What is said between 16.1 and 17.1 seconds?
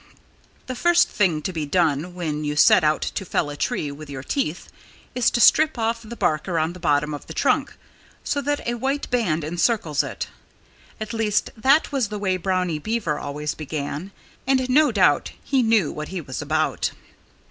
was about.